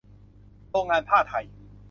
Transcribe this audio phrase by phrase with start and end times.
[0.69, 1.45] โรงงานผ้าไทย